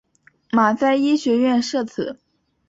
[0.49, 2.17] 马赛医学院设此。